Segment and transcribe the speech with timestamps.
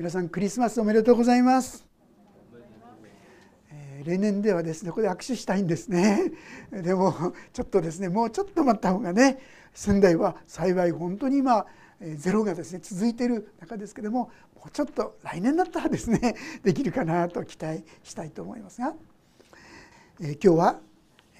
[0.00, 1.86] 皆さんクリスマスおめでとうございます、
[3.70, 6.32] えー、例年ではですねここで握手したいんですね。
[6.72, 9.38] でもちょっとですねもうちょっと待った方がね
[9.74, 11.66] 仙台は幸い本当に今
[12.16, 18.94] ゼロがですね続いている中ですけどももうちょっと来年だったらですね できるかなと期待したいと思いますが、
[20.22, 20.80] えー、今日は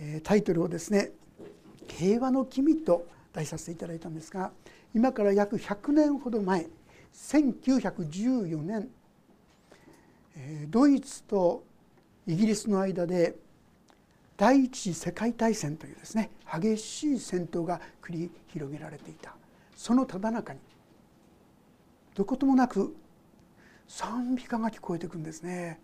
[0.01, 1.13] えタイトルをですね
[1.89, 4.53] 「平和の君」と題させていただいたんですが
[4.95, 6.67] 今から約100年ほど前
[7.15, 8.89] 1914年
[10.69, 11.65] ドイツと
[12.27, 13.37] イギリスの間で
[14.37, 19.35] 第一次世界大戦というですね激しい戦闘が繰り広げられていた
[19.77, 20.61] そのただ中に
[22.15, 22.95] どこともなく
[23.87, 25.81] 賛美歌が聞こえてくるんですね。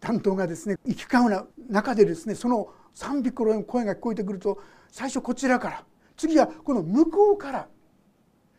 [0.00, 4.60] 担当がですね行き交う中でですねその賛美の声が聞こえてくると
[4.90, 5.84] 最初こちらから
[6.16, 7.68] 次はこの向こうから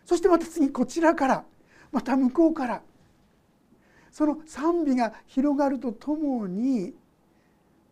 [0.09, 1.43] そしてまた次こちらから
[1.91, 2.81] また向こうから
[4.11, 6.95] その賛美が広がるとともに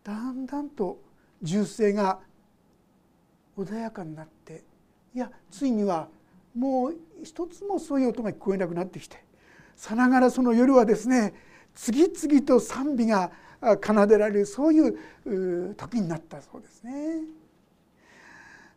[0.02, 0.98] だんだんと
[1.42, 2.18] 銃声が
[3.56, 4.64] 穏やかになって
[5.14, 6.08] いやついには
[6.56, 9.22] もう一つもそういう音が聞こえなくなってきて
[9.76, 11.34] さながらその夜はですね
[11.76, 13.30] 次々と賛美が
[13.80, 17.37] 奏でられるそういう時になったそうですね。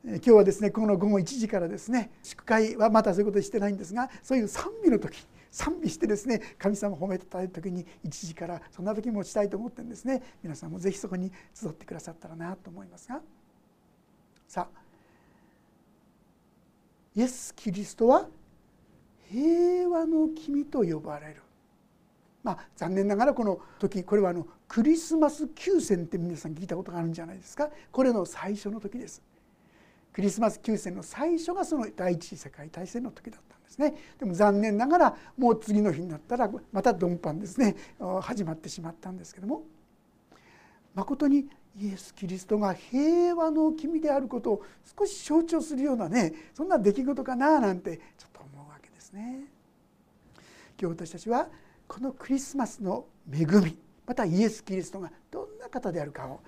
[0.03, 10.23] 今日はですねこの午後1時からですね祝会はまたそういうことしてないんですがそういう賛美の時賛美してですね神様褒めてたい時に1時からそんな時もしたいと思ってんですね。
[10.41, 13.21] 皆さんも是非そこに集ってくださったらなと思いますが。
[14.47, 14.81] さあ
[17.13, 18.27] イエス・キリストは
[19.29, 21.41] 平和の君と呼ばれる。
[22.43, 27.69] まあ残念ながらこの時これはあのクリスマス休戦って皆さん聞いたことがあるんじゃないですか。
[27.91, 29.21] これの最初の時です。
[30.13, 33.95] クリスマス休戦の最初がその第一次世界大戦の時だったんですね。
[34.19, 37.75] でも残念ながらもう次の日になったらまたドンパンですね。
[38.21, 39.63] 始まってしまったんですけども。
[40.93, 44.65] まことにイエス・キリストが平和の君であることを
[44.97, 49.45] 少し象徴するようなねそんな出来事かななんてちょっと思うわけですね。
[50.79, 51.47] 今日私たちは
[51.87, 56.41] このクリスマスの恵みまたイエス・キリストがどんな方であるかを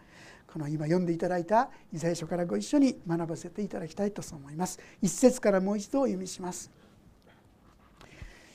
[0.53, 4.79] この今読んでいただいたイザヤ書からご一緒に学ばせていただきたいと思います。
[5.01, 6.69] 一節からもう一度お読みします。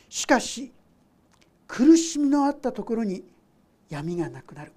[0.08, 0.72] しかし
[1.66, 3.24] 苦しみのあったところに
[3.88, 4.72] 闇がなくなる。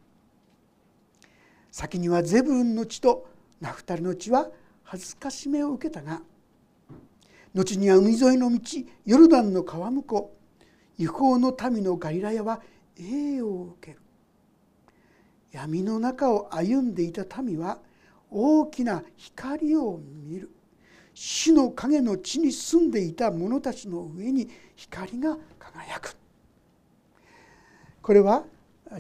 [1.70, 3.30] 先にはゼブルンの地と
[3.60, 4.50] ナフタリの地は
[4.82, 6.24] 恥ずかしめを受けたが
[7.54, 8.60] 後には海沿いの道
[9.06, 10.36] ヨルダンの川向こ
[10.98, 12.64] う違法の民のガリラヤは
[12.98, 14.01] 栄誉を受ける。
[15.52, 17.80] 闇の中を歩んでいた民は
[18.30, 20.50] 大きな光を見る。
[21.14, 26.16] 死の影の地に住んでいた者たちの上に光が輝く。
[28.02, 28.46] これは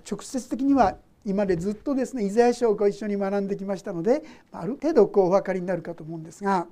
[0.10, 6.68] 直接的には今までずっとですねイザヤ書をご一緒に学んできましたのである程度こうお分かりになるかと思うんですが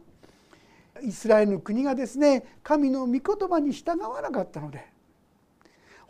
[1.03, 4.85] イスラエルの国がですね神の御言葉に従わなかったので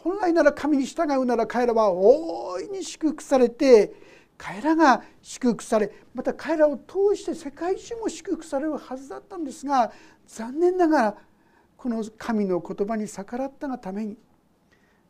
[0.02, 3.94] 本来なら神に従うなら彼らは大いに祝福されて
[4.38, 9.92] 彼らが祝福されまた彼らを通して世界中も祝福されるはずだったんですが
[10.26, 11.16] 残念ながら
[11.76, 14.18] この神の言葉に逆らったがために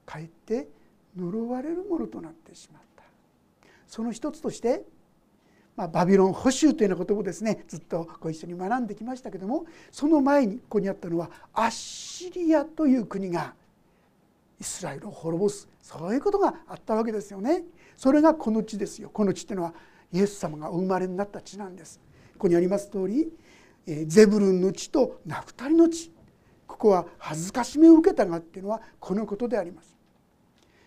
[0.05, 0.67] かえって
[1.15, 3.03] 呪われるものとなってしまった。
[3.87, 4.83] その一つとして
[5.75, 13.53] まあ、バビロン捕囚というようなこともですねずっとご一緒に学んできましたけどもその前にここにあったのはアッシリアという国が
[14.59, 17.63] イスラエルを滅ぼすそういうことがあったわけですよね。
[17.95, 19.73] それがこの地ですよこの地っていうのは
[20.11, 21.99] イエス様がお生まれになった地なんです。
[22.33, 23.31] ここにあります通り
[24.07, 26.11] ゼブルンの地とナフタリの地
[26.67, 29.97] ここは恥ずかしめを受けたがっていうのはこのことであります。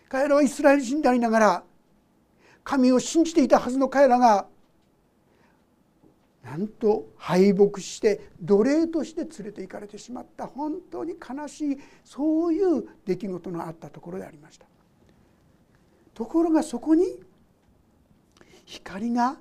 [0.09, 1.63] 彼らはイスラエル人でありながら
[2.63, 4.47] 神を信じていたはずの彼らが
[6.43, 14.65] なんと敗北して奴隷として連れて行かれてしまった本当に悲しいそういう出来事のあったところでありました。
[16.13, 17.05] ところがそこに
[18.65, 19.37] 光が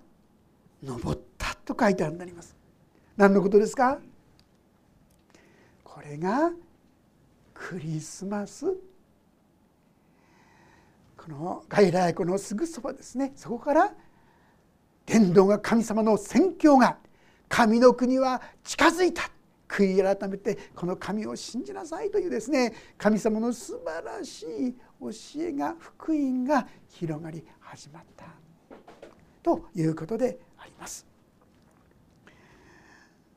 [0.87, 2.55] 昇ったと書いてあるんであります。
[3.17, 3.99] 何のことですか？
[5.83, 6.53] これが
[7.53, 8.67] クリスマス。
[11.17, 13.33] この外来湖のすぐそばですね。
[13.37, 13.95] そこから
[15.07, 16.99] 伝道が神様の宣教が
[17.49, 19.31] 神の国は近づいた。
[19.69, 25.09] 悔い改めてこの神を信じなさいというですね神様の素晴らしい教
[25.41, 28.27] えが福音が広がり始まった。
[29.43, 31.07] ということであります。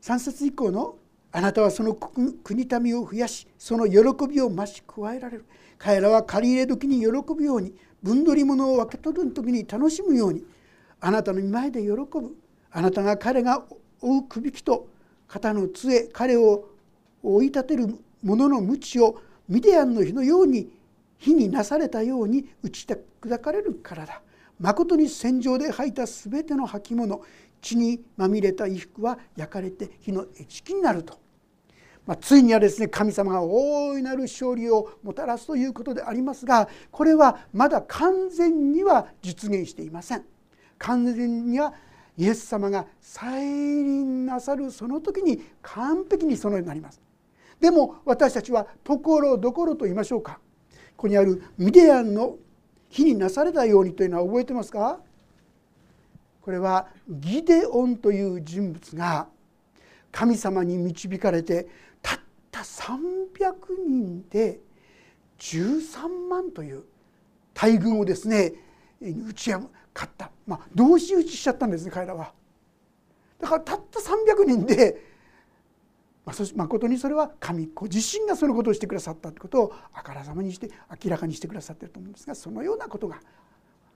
[0.02, 0.98] 3節以降の
[1.32, 5.46] あなたはその国民を増やしその喜びを増し加えられる。
[5.78, 7.74] 彼らは借り入れ時に喜ぶように
[8.04, 10.46] 分取り物を分け取る時に楽しむように。
[11.06, 12.36] あなたの見前で喜ぶ
[12.72, 13.64] あなたが彼が
[14.02, 14.88] 追うくびきと
[15.28, 16.66] 肩の杖彼を
[17.22, 20.68] 追い立てる者の鞭をミディアンの日のように
[21.20, 22.88] 火になされたように打ち
[23.22, 24.24] 砕かれるからだ。
[24.60, 27.22] まことに戦場で履いた全ての履物
[27.62, 31.20] 血にまみれた衣服は焼かれて火の餌食になると、
[32.08, 40.26] まあ、ついにはですね神様が大いなる勝利をもたらすということでありますがこれはまだ完全には実現していません。
[40.78, 41.74] 完全には
[42.18, 47.02] イエス様が再臨なさるその時に完璧にそのようになります。
[47.60, 50.40] でも私たちはところどころと言いましょうか
[50.98, 52.38] ここにあるミディアンの
[52.90, 55.00] 火になされたようにというのは覚えてますか？
[56.42, 59.28] これはギデオンという人物が
[60.12, 61.68] 神様に導かれて
[62.02, 62.20] たっ
[62.52, 63.54] た300
[63.88, 64.60] 人で
[65.40, 66.84] 13万という
[67.54, 68.54] 大軍をですね
[69.02, 72.34] 打ち破勝った、まあ、同士打ちしちゃったんですね彼らは。
[73.40, 75.16] だからたった300人で
[76.26, 80.72] まあ、誠にそれは神子自身がそのことをしてくださったということをあからさまにして
[81.04, 83.20] 明らかにしてくださっていると思うんですがそのようなことが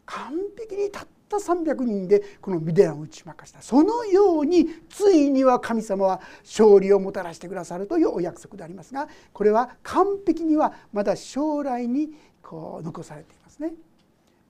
[0.05, 12.09] 完璧にたった300人でこのミディアンを打ち負かしたそのようについには神様は勝利をもたらしてくださるというお約束でありますがこれは完璧にはまだ将来に
[12.41, 13.73] こう残されていますね。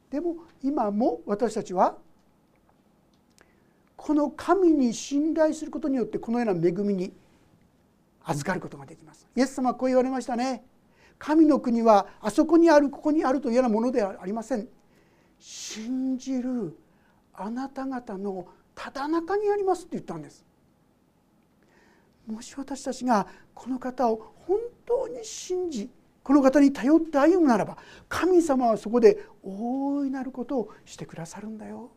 [0.10, 1.98] でも今も私たちは
[3.96, 7.14] この神に信頼することによってこのような恵みに
[8.24, 9.28] 預かることができます。
[9.36, 10.64] イエス様はこう言われましたね。
[11.18, 14.68] 神の国はあそこにあるここにあるというようなものではありません。
[15.38, 16.78] 信じる
[17.34, 20.46] あなた方のただ中にありますって言ったんです。
[22.26, 25.90] もし私たちがこの方を本当に信じ
[26.24, 27.78] この方に頼って歩むならば
[28.08, 31.92] 神様はそこで大いなることをしてくださるんだよ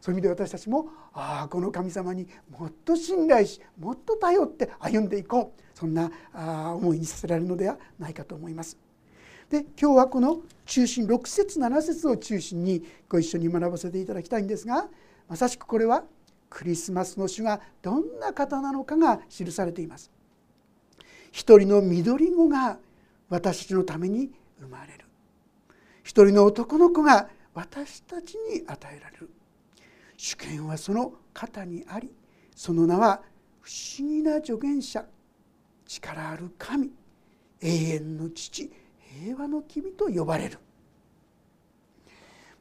[0.00, 6.10] そういう意味で私たちもああこの神様にもっと信頼しもっと頼って歩んでいこうそんな
[6.74, 8.78] 思いにさせられるのではないかと思います。
[9.50, 14.88] で今日はこの中心6節7節を中心にご一緒に学ばせていただきたいんですが
[15.26, 16.04] まさしくこれは
[16.50, 20.10] クリスマスの主がどんな方なのかが記されています。
[21.32, 22.78] 一人の緑子が
[23.28, 24.30] 私たちのために
[24.60, 25.07] 生まれる
[26.08, 29.28] 一人の男の子が私たちに与えられる。
[30.16, 32.10] 主権はその肩にあり
[32.56, 33.20] その名は
[33.60, 35.04] 不思議な助言者。
[35.86, 36.90] 力ある神。
[37.60, 38.72] 永遠の父。
[39.22, 40.58] 平和の君と呼ばれる。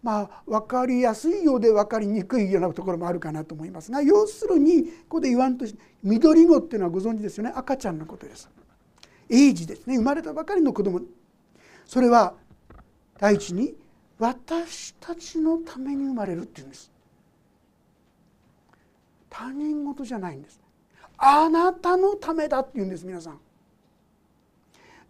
[0.03, 7.53] まあ分かりやすいようで分かりにくいようなところもあるかなと思いますが要するにここで言わんとして緑子っていうのはご存知ですよね。
[7.55, 8.49] 赤ちゃんのことです。
[9.29, 9.95] 英児ですね。
[9.95, 10.99] 生まれたばかりの子供。
[11.85, 12.35] それは
[13.17, 13.75] 第一に
[14.19, 16.91] 私たちのために生まれるっていうんです。
[19.29, 20.59] 他人事じゃないんです。
[21.17, 23.39] あなたのためだって言うんです皆さん。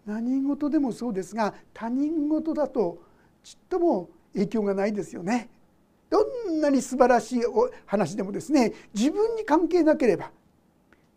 [0.06, 2.98] 何事でもそうですが他人事だと
[3.42, 5.50] ちっとも影響がないですよね。
[6.08, 7.40] どんなに素晴らしい
[7.84, 10.30] 話でもですね自分に関係なければ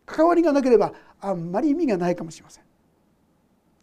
[0.06, 0.92] 関わりがなければ
[1.22, 2.64] あんまり意味がないかもしれません。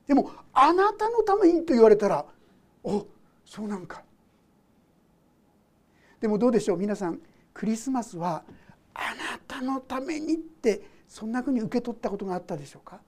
[0.06, 2.26] でもあなたのためにと言われたら
[2.84, 3.06] お
[3.44, 4.02] そうなんか。
[6.20, 7.20] でもどうでしょう皆さん
[7.54, 8.42] クリスマスは
[8.94, 13.00] あなたのためにってそんなふうに受け取ったことがあったでしょうか？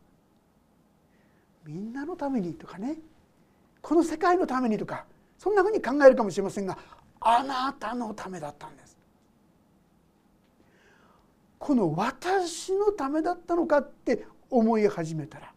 [1.64, 2.98] みんなのためにとかね。
[3.82, 5.06] この世界のためにとか
[5.38, 6.76] そんなふうに考えるかもしれませんが
[7.18, 8.98] あなたのためだったんです。
[11.58, 15.52] この私のためだったのかって思い始めたら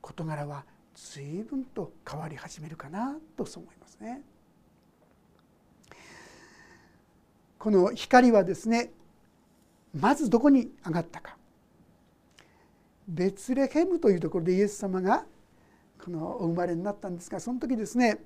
[0.00, 0.64] 事柄は
[0.94, 4.22] 随分と変わり始めるかなとそう思いますね。
[7.58, 8.90] この光はですね
[9.94, 11.36] まずどこに上がったか。
[13.08, 15.26] ベツレヘムというところでイエス様が
[16.02, 18.18] このお生まれになったんですがその時ですね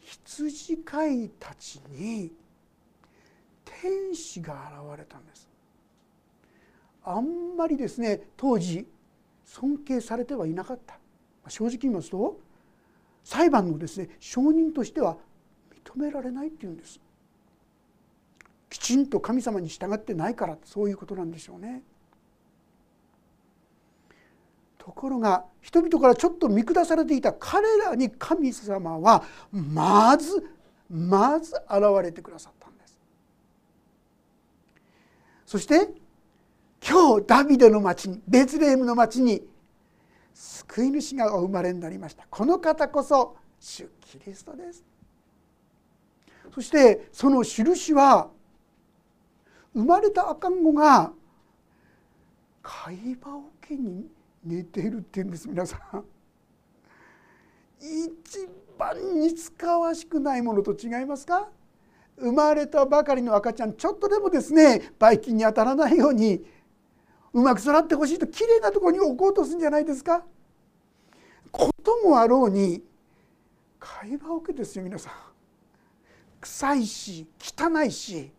[0.00, 2.32] 羊飼いたちに
[3.64, 5.48] 天使が現れたんです。
[7.04, 8.86] あんまりですね当時
[9.44, 10.98] 尊敬されてはいなかった。
[11.50, 12.38] 正直言いますと
[13.24, 15.16] 裁判のですね証人としては
[15.84, 17.00] 認められないっていうんです
[18.70, 21.82] きちんと神様に従ってないからそういうことなんでしょうね。
[24.78, 30.46] ところが人々からちょっと見下されていた彼らに神様はまず
[30.90, 32.98] まず現れてくださったんです。
[35.46, 35.90] そして
[36.86, 39.42] 今日ダビデの町にベツレヘムの町に
[40.40, 42.24] 救い主がお生まれになりました。
[42.30, 44.84] この方こそ主キリストです。
[46.54, 48.28] そしてその印は
[49.74, 51.12] 生まれた赤ん子が
[52.62, 54.06] 貝羽桶に
[54.44, 56.04] 寝ているっていうんです皆さん。
[57.80, 61.48] 一番に使わしくないものと違いますか？
[62.16, 66.44] 生まれたばかりの赤ちゃんちょっとでもですねばい菌に当たらないように
[67.32, 70.24] うまく育ってほしいときれいなところに置こうとするんじゃないですか？
[71.52, 72.82] こともあろうに
[73.78, 75.12] 会話を受けですよ皆さん。
[76.40, 78.30] 臭いし汚いし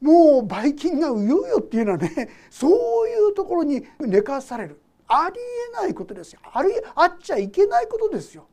[0.00, 4.80] もうばい菌がうようよっていうのはねそういうところに寝かされる。
[5.08, 6.40] ありえないことですよ。
[6.52, 8.46] ありあっちゃいけないことですよ。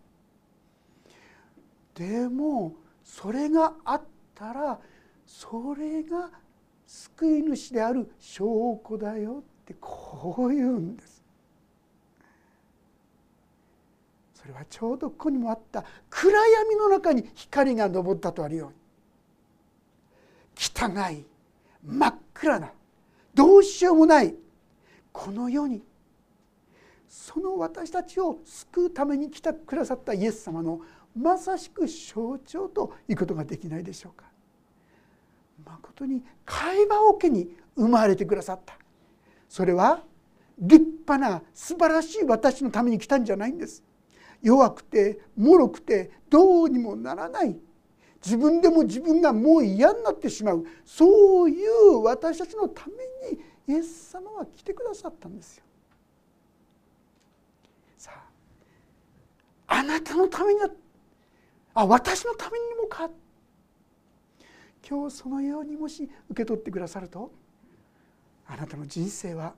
[1.96, 4.02] でもそれがあっ
[4.34, 4.80] たら
[5.26, 6.30] それが
[6.94, 11.24] 救い主である証拠だよってこう言うんです。
[14.36, 18.76] それはちょうどここにもあった暗闇の中に光が昇ったとあるように
[20.56, 21.26] 汚い
[21.84, 22.72] 真っ暗な
[23.34, 24.36] どうしようもない
[25.12, 25.82] この世に
[27.08, 30.82] その私たちを救うために来てくださったイエス様の
[31.16, 34.33] まさしく象徴ということができないでしょうか。
[35.74, 38.78] まことに会話桶に生まれてくださった。
[39.50, 40.04] それは
[40.60, 43.84] 立派な素晴らしい私のために来たんじゃないんです。
[44.42, 47.58] 弱くて脆くてどうにもならない。
[48.24, 50.66] 自分でも自分がもう嫌になってしまう。
[50.86, 55.64] そういう私たちのためにイエス様は来てくださったんですよ。
[57.98, 58.12] さ
[59.68, 60.60] ああなたのために
[61.74, 63.10] あ私のためにもか
[64.88, 67.32] 今日そのようにもし受け取ってくださると
[68.46, 69.54] あなたの人生は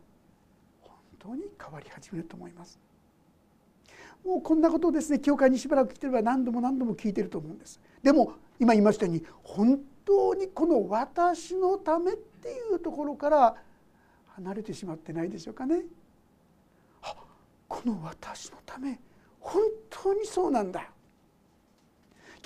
[0.82, 2.79] 本当に変わり始めると思います。
[4.24, 7.79] もうこんなことをですね教会にしばらく来てれば何度も何度も聞いてると思うんです。
[8.01, 13.55] でも今言いましたように本当にこの私のためっていうところから
[14.36, 15.84] 離れてしまってないでしょうかね。
[17.01, 17.15] あ
[17.67, 19.00] この私のため
[19.39, 20.89] 本当にそうなんだ。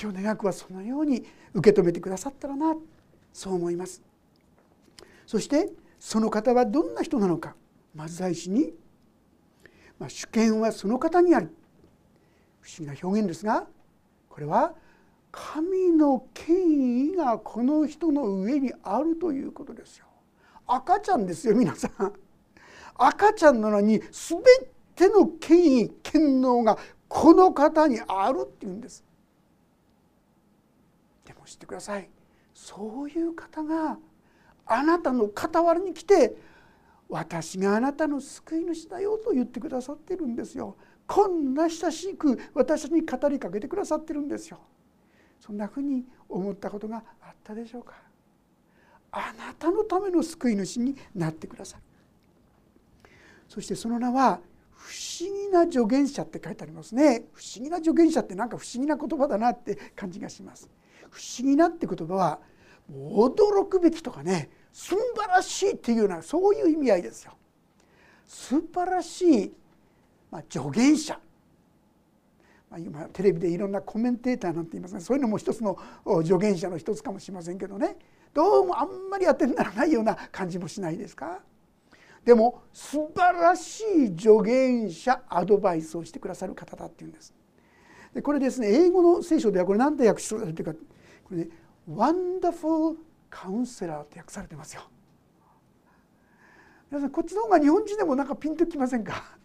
[0.01, 2.75] 今日願くはそのように受け止めてくださったらな
[3.33, 4.01] そう思います
[5.25, 7.55] そしてその方はどんな人なのか
[7.93, 8.73] まず第一に、
[9.99, 11.53] まあ、主権はその方にある
[12.61, 13.67] 不思議な表現ですが
[14.29, 14.73] これは
[15.31, 20.05] 神の権威がこの人の上にあるということですよ。
[20.65, 22.13] 赤ちゃんですよ皆さん。
[22.95, 24.41] 赤ちゃんなのに全
[24.95, 26.77] ての権威権能が
[27.07, 29.03] この方にあるっていうんです。
[31.49, 32.07] 知ってください。
[32.53, 33.97] そういう方が
[34.65, 36.35] あなたの傍らに来て
[37.07, 40.77] 私があなたの救い主だよと言ってくださってるんですよ。
[41.07, 44.59] こんな親しく私たちに語りかけてくださってるんですよ。
[45.39, 47.95] そんなふうに思ったことがあったでしょうか。
[49.11, 51.83] あなたのための救い主になってくださる。
[53.47, 54.39] そしてその名は
[54.71, 57.25] 不思議な助言者って書いてありますね。
[57.33, 60.69] 不思議な助言者って何か不思議な言葉だなって感じがします。
[61.09, 62.39] 不思議なって言葉は
[62.91, 67.33] 驚くべきとかね素晴らしいっていうようなそういう意味合いですよ。
[68.25, 69.53] 素晴らしい
[70.31, 71.19] まあ、助言者、
[72.69, 75.75] まあ、今テレビでいろんなコメンテーターなんて言いますがそういうのも一つの
[76.23, 77.97] 助言者の一つかもしれませんけどね。
[78.31, 81.39] どうもあんまり当てにならないような感じもしないですか？
[82.23, 87.33] でも素晴らしい助言者アドバイスをしてくださる方だっていうんです。
[88.13, 90.79] でこれですね英語の聖書ではこれ何て訳されてるかこ
[91.31, 92.97] れね「Wonderful
[93.29, 94.83] Counselor」って訳されてますよ。
[96.89, 99.37] 皆さんこっちの方が日本人でもなんかピンときませんか？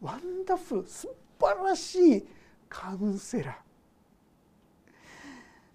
[0.00, 2.26] wonderful 素晴らしい
[2.68, 3.64] カウンセラー。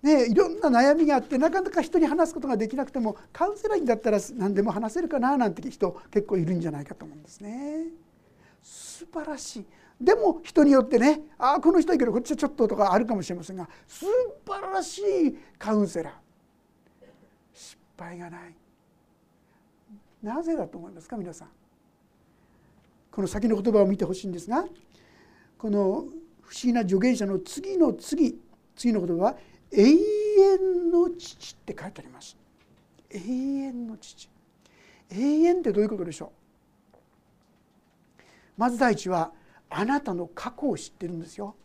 [0.01, 7.87] ね、いろんな悩みがあってなかなか人に話すことができなくてもカウンセラーにだったら何でも話せるかななんて人結構いるんじゃないかと思うんですね。
[8.63, 9.65] 素晴らしい
[9.99, 14.05] でも人によってねああこの人いいけどこっちはちょっととかあるかもしれませんが素
[14.47, 16.13] 晴らしいカウンセラー。
[17.53, 18.55] 失敗がない。
[20.23, 21.49] なぜだと思いますか皆さん。
[23.11, 24.65] この先の言葉を見てほしいんですが
[25.57, 25.79] この
[26.41, 28.39] 不思議な助言者の次の次
[28.75, 29.37] 次の言葉は
[29.71, 32.37] 「永遠の父」って書いてあります。
[33.09, 34.29] 永遠の父。
[35.09, 36.29] 永遠ってどういうことでしょう。
[38.55, 39.33] まず第一は
[39.69, 41.55] あなたの過去を知ってるんですよ。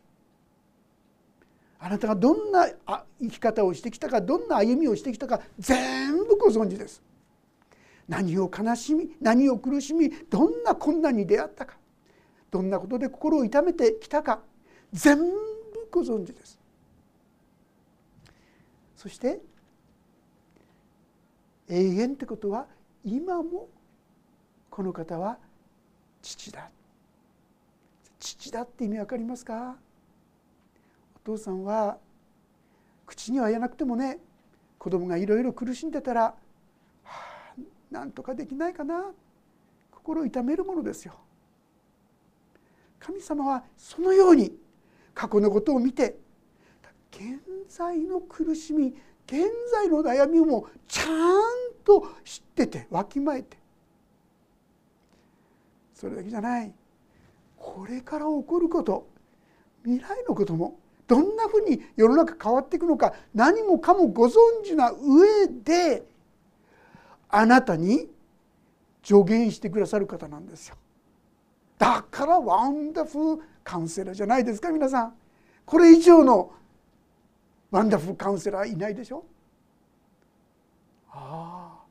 [1.79, 2.67] あなたがどんな
[3.21, 7.03] 生き方をしてきたかどんな歩みをしてきたか全部ご存知です。
[8.09, 11.77] 何を悲しみ何を苦しみどんな困難に出会ったか
[12.51, 14.41] どんなことで心を痛めてきたか
[14.93, 15.25] 全部
[15.91, 16.59] ご存知です
[18.97, 19.41] そして
[21.69, 22.67] 永遠ってことは
[23.05, 23.69] 今も
[24.71, 25.39] この方は
[26.23, 26.71] 父だ
[28.25, 29.76] 父だって意味分かりますか？
[31.16, 31.99] お父さんは
[33.04, 34.19] 口には言えなくてもね
[34.78, 36.35] 子供がいろいろ苦しんでたら、は
[37.04, 37.54] あ、
[37.90, 39.12] なんとかできないかな？
[39.90, 41.14] 心を痛めるものですよ。
[42.99, 44.57] 神様はそのように
[45.14, 46.16] 過去のことを見て
[47.12, 47.38] 現
[47.69, 48.95] 在の苦しみ
[49.26, 51.43] 現在の悩みもちゃん
[51.85, 53.59] と知っててわきまえて。
[55.93, 56.73] それだけじゃない。
[57.64, 59.09] これから起こること
[59.85, 60.78] 未来のことも
[61.09, 66.04] どんなふうに世の中変わっていくのか何もかもご存知な上で
[67.30, 68.09] あなたに
[69.02, 70.76] 助言してくださる方なんですよ。
[71.78, 75.14] だからワンダフルカウンセラーじゃないですか皆さん。
[75.64, 76.52] これ以上の
[77.71, 79.25] ワンダフルカウンセラーいないでしょ？
[81.11, 81.85] ああ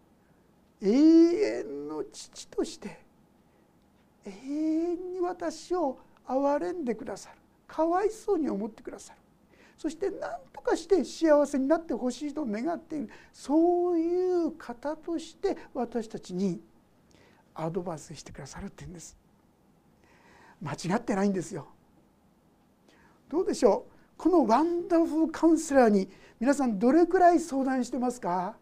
[0.82, 3.03] 永遠の父として
[4.26, 7.38] 永遠に私を憐れんでくださる。
[7.68, 9.20] かわいそうに思ってくださる。
[9.78, 10.20] そして何
[10.54, 13.10] とかして幸せになってほしいと願っている。
[13.34, 16.62] そういう方として私たちに
[17.54, 19.18] アドバイスしてくださるって言うんです。
[20.62, 21.68] 間違ってないんですよ。
[23.30, 23.94] どうでしょう。
[24.16, 26.08] このワンダフルカウンセラーに
[26.40, 28.56] 皆さんどれくらい相談してますか。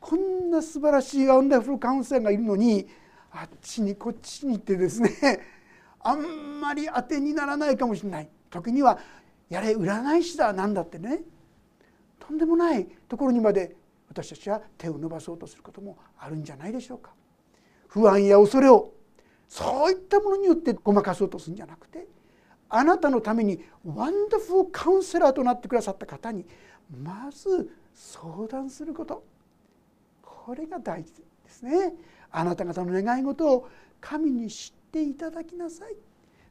[0.00, 2.88] こんな素晴らしいワンダフルカウンセラーがいるのに
[3.30, 5.10] あっちにこっちに行ってですね
[6.00, 8.28] あんまり当てにならないかもしれない。
[8.50, 8.98] 時には
[9.48, 11.22] やれ占い師だなんだってね。
[12.18, 13.76] とんでもないところにまで
[14.08, 17.12] 私たちは手を伸ばそうとすることもあるんじゃないでしょうか。
[17.88, 18.92] 不安や恐れを
[19.48, 22.06] そういったものによってごまかそうとするんじゃなくて
[22.68, 26.46] あなたのためにワンダフルカウンセラーとなってくださった方に
[26.90, 29.24] まず相談すること。
[30.22, 31.12] これが大事
[31.44, 31.94] ですね。
[32.30, 33.68] あなた方の願い事を
[34.00, 35.96] 神に知っていただきなさい。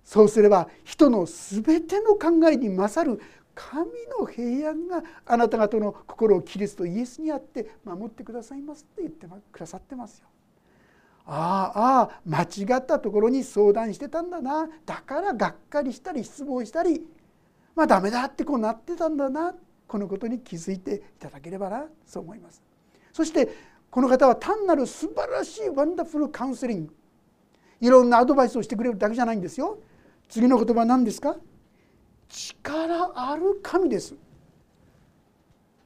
[0.04, 3.22] そうすれば人の全ての考えに勝る
[3.54, 3.88] 神
[4.20, 10.28] の平安があなた方の心をキリストイエスにあって守ってくださいますって言ってくださってますよ。
[11.26, 14.70] ああああ間違ったところに相談してたんだな。
[14.86, 17.06] だからがっかりしたり失望したり。
[17.76, 19.54] まあダメだってこうなってたんだな。
[19.88, 21.86] このことに気づいていただければな。
[22.06, 22.62] そう思います。
[23.12, 23.50] そして
[23.98, 26.94] この方は単なる素晴らしいワンダフルカウンセリング
[27.82, 29.80] いろんなアドバイスをしてくれるだけじゃないんですよ。
[30.30, 31.36] 次の言葉は何ですか？
[32.30, 34.14] 力ある神です。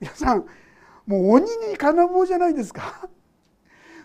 [0.01, 0.45] 皆さん
[1.05, 3.07] もう鬼に金棒じゃないですか。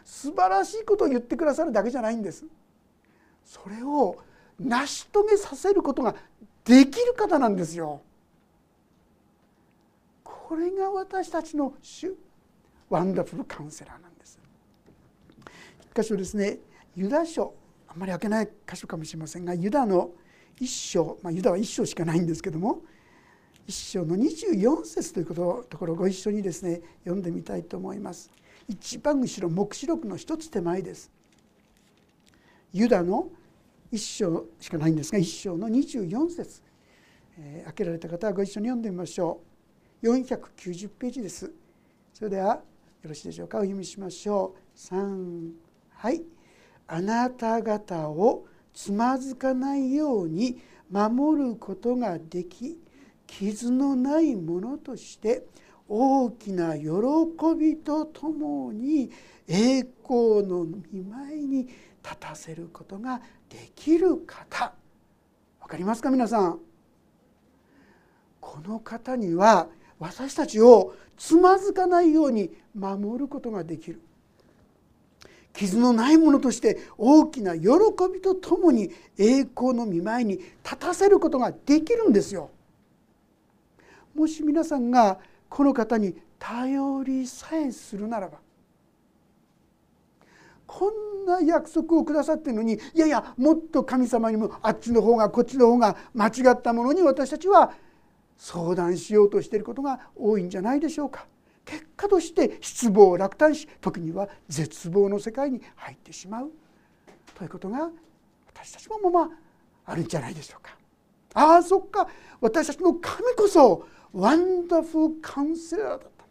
[0.04, 2.44] 素晴らしいことを言ってくださるだけじゃないんです
[3.44, 4.18] それを
[4.60, 6.14] 成し遂げさせることが
[6.64, 8.00] できる方なんですよ
[10.22, 12.14] これが私たちの主
[12.88, 14.38] ワンダフルカウンセラーなんです。
[15.80, 16.58] 一箇所ですね
[16.94, 17.54] ユダ書
[17.88, 20.10] あんまり開けない箇所かもしれませんがユダの
[20.58, 22.82] 一章、まあ、ユダは一章しかないんですけども
[23.66, 28.30] 一章の24節ということところをご一緒にですね読んでみたいと思います。
[28.68, 31.10] 一番後ろ黙示録の一つ手前です。
[32.72, 33.28] ユダの
[33.90, 36.62] 一章しかないんですが一章の24節、
[37.38, 39.40] えー、開けられた方はご一緒に読んでみましょ
[40.02, 40.08] う。
[40.08, 41.50] 490ページです。
[42.12, 42.62] それでは
[43.06, 43.58] よろしいでしょうか。
[43.58, 44.76] お読みしましょう。
[44.76, 45.52] 3
[45.90, 46.22] はい。
[46.88, 52.80] あなた方をつまずかないように守ることができ
[53.28, 55.44] 傷のないものとして
[55.88, 56.86] 大きな喜
[57.56, 59.10] びとともに
[59.46, 61.66] 栄光の見舞いに
[62.02, 64.74] 立たせることができる方。
[65.60, 66.58] わかりますか皆さん。
[68.40, 74.00] この方には私たちをつまずかないように守ることができる
[75.56, 77.68] 傷のないものとして大きな喜
[78.12, 82.50] びとともに栄光の見舞いに立たせることができるんですよ。
[84.14, 88.38] もし皆さんがこの方に頼りさえするならば
[90.66, 97.72] こんな約束をくださってるのにいやいやもっと神様にもあっちの方がこっちの方が間違ったものに私たちは
[98.36, 101.26] 相談しようとしていることが多いんじゃないでしょうか。
[101.64, 106.50] 結果として失望落胆し時には絶望の世界に入ってしまう。
[107.34, 107.90] ということが
[108.46, 109.30] 私たちもまま
[109.84, 110.76] あるんじゃないでしょうか。
[111.34, 112.08] ああそっか。
[112.40, 116.24] 私たちの神こそワンダフルカウンセラーだった。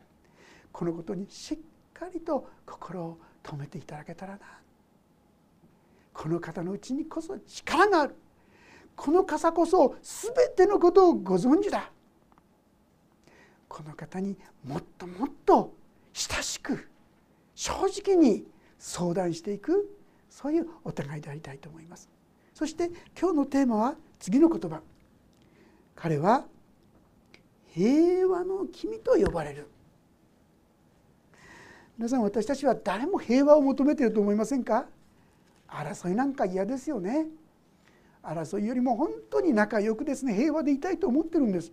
[0.72, 1.58] このことにしっ
[1.94, 4.40] かりと心を止めていただけたらな。
[6.14, 8.16] この方のうちにこそ力がある。
[8.96, 11.92] この方こそ全てのことをご存知だ。
[13.68, 15.74] この方にもっともっと
[16.14, 16.88] 親しく
[17.56, 17.74] 正
[18.04, 18.46] 直に
[18.80, 19.90] 相談していく
[20.30, 22.10] そういうお互いでありたいと思います。
[22.54, 24.82] そして今日のテーマは次の言葉。
[25.96, 26.46] 彼は
[27.68, 29.68] 平和の君と呼ばれる。
[31.98, 34.86] 皆さん私たちは誰も平和を求めていると思いませんか？
[35.68, 37.28] 争いなんか嫌ですよね。
[38.22, 41.72] 争いよりも本当に仲良くですね平和でいたいと思ってるんです。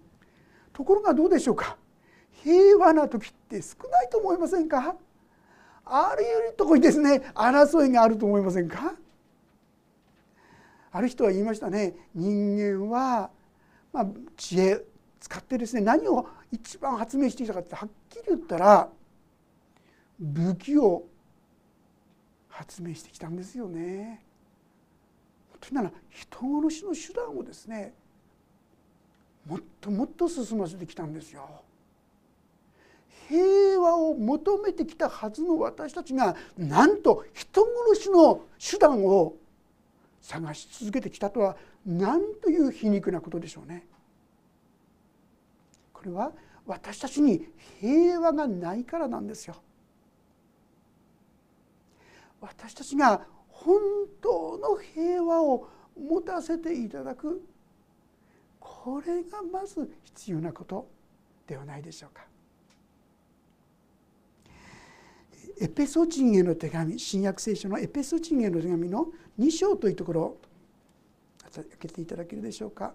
[0.73, 1.77] ところがどうでしょうか？
[2.43, 4.97] 平和な時って少ないと思いませんか？
[5.85, 8.95] あるいうとこにですね争いがあると思いませんか？
[10.91, 13.31] ある人は言いましたね人間は、
[13.93, 14.07] まあ、
[14.37, 14.85] 知恵
[15.21, 18.89] 使ってですね何を一番発明してきたかってはっきり言ったら
[20.21, 21.05] 武器を
[22.49, 24.25] 発明してきたんですよね。
[25.61, 27.95] というなら人殺しの手段をですね
[29.47, 31.49] もっともっと進ませてきたんですよ。
[33.29, 39.37] 平和を求めてきたはずの私たちがなんと人殺しの手段を
[40.21, 43.87] 探し続けてきたとは何という皮肉なことでしょうね。
[45.93, 46.33] これは
[46.67, 47.49] 私たちに
[47.81, 49.57] 平和がないからなんですよ。
[52.41, 53.81] 私たちが本
[54.21, 57.43] 当の平和を持たせていただく
[58.63, 60.89] これがまず必要なこと
[61.47, 62.25] ではないでしょうか。
[65.61, 70.41] エペソ人への手紙新約聖書のエペソ人への手紙の2章というところを
[71.55, 72.95] 開けていただけるでしょうか。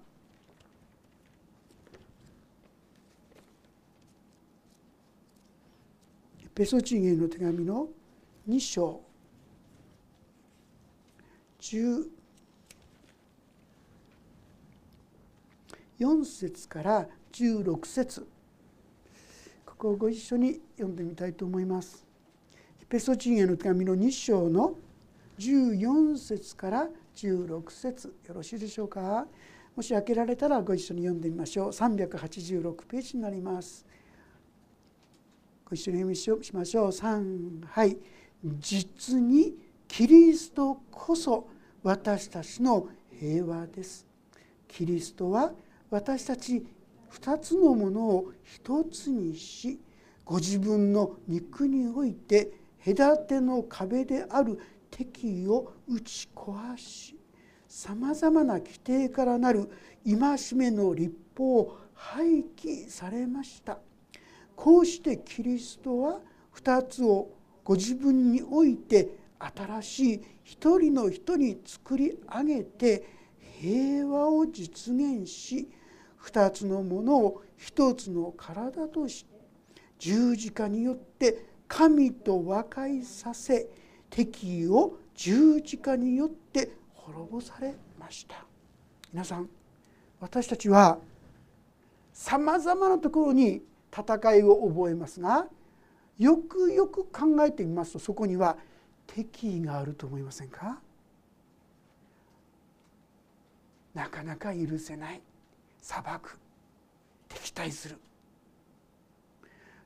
[6.43, 7.87] エペソ人への手紙の
[8.49, 9.01] 2章
[15.99, 18.27] 4節から16節。
[19.65, 22.05] ここをご一緒に読んでみたいと思います。
[22.89, 24.75] ペソチンへの手紙の2章の
[25.39, 28.13] 14節から16節。
[28.27, 29.27] よろしいでしょうか？
[29.75, 31.69] もし開けられたらご一緒に読んでみましょう。
[31.69, 33.85] 386ページになります。
[35.65, 36.87] ご一緒に読みしましょう。
[36.87, 37.97] 3はい。
[38.59, 39.55] 実に
[39.87, 41.47] キリストこそ
[41.83, 42.87] 私たちの
[43.19, 44.07] 平和です。
[44.67, 45.53] キリストは
[45.89, 46.65] 私たち
[47.11, 48.31] 2つのものを
[48.65, 49.79] 1つにし
[50.25, 52.51] ご自分の肉において
[52.85, 54.59] 隔ての壁である
[54.91, 57.15] 敵意を打ち壊し
[57.67, 59.69] さまざまな規定からなる
[60.05, 63.79] 戒めの立法を廃棄されました。
[64.55, 66.19] こうしてキリストは
[66.55, 67.29] 2つを
[67.63, 73.05] ご自分において新しい一人の人に作り上げて
[73.59, 75.69] 平和を実現し
[76.27, 79.25] 2つのものを1つの体とし
[79.97, 83.67] 十字架によって神と和解させ
[84.09, 88.45] 敵意を十字架によって滅ぼされました。
[89.11, 89.49] 皆さん
[90.19, 90.99] 私たちは
[92.13, 93.61] さまざまなところに
[93.91, 95.47] 戦いを覚えますが
[96.19, 98.57] よくよく考えてみますとそこには
[99.07, 100.81] 敵意があると思いませんか？
[103.93, 105.21] なかなか許せない。
[105.87, 106.37] 裁く。
[107.29, 107.97] 敵対する。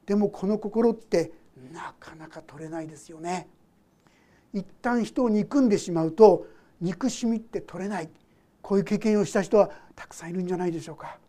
[0.08, 1.32] でもこの心って
[1.72, 3.48] なかなか取れないですよね。
[4.52, 6.48] 一旦人を憎んでしまうと
[6.82, 8.10] 憎しみって取れない。
[8.64, 11.20] こういう経験をした人はたくさんいるんじゃないでしょうか。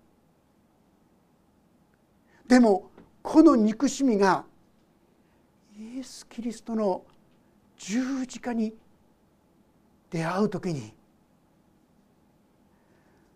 [2.48, 2.90] でも
[3.22, 4.46] この憎しみが
[5.76, 7.04] イエス・キリストの
[7.76, 8.74] 十字架に
[10.10, 10.94] 出会う時に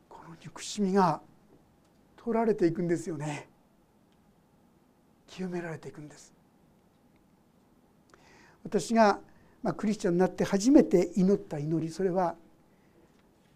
[0.08, 1.20] この憎しみが
[2.26, 3.48] 取られていくんですよね。
[5.28, 6.34] 清められていくんです。
[8.64, 9.20] 私が、
[9.62, 12.34] ま、クリスチャンになって初めて祈った祈りそれは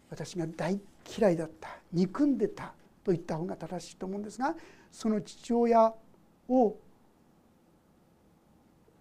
[0.09, 0.79] 私が大
[1.17, 4.55] 嫌いだった憎んでたと言った方が正しいと思うんですが
[4.89, 5.93] その父親
[6.47, 6.77] を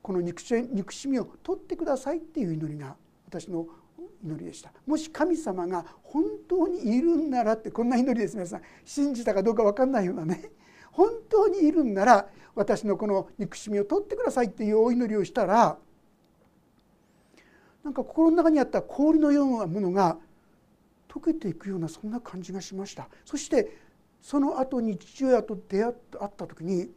[0.02, 2.96] この憎しみを取ってくださいっていう祈りが
[3.28, 3.68] 私の
[4.22, 4.72] 祈りでした。
[4.86, 8.62] もし神様が本当にいるんならってこんな祈りです皆さん。
[8.84, 10.50] 信じたかどうか分かんないようなね。
[10.92, 15.78] 本当にいるんなら私のこの憎しみを取ってくださいっていうお祈りをしたら
[17.84, 20.18] なんか心の中にあった氷のようなものが
[21.08, 23.08] 溶けていくようなそんな感じがしました。
[23.24, 23.78] そして
[24.20, 25.94] その後に父親と出会っ
[26.36, 26.90] た時に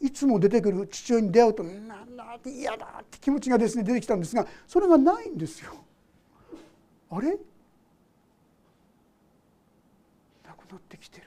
[0.00, 5.72] いつも出てくる父親に出会うと「なんだって嫌だ」って気持ちがですね出てきたんですがそれがないんですよ。
[7.14, 7.30] あれ？
[10.46, 11.26] なくなってきてる。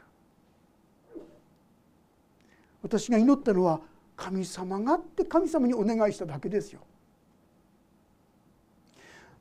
[2.82, 3.80] 私が祈ったのは
[4.16, 6.82] 神様がって神様にお願いしただけですよ。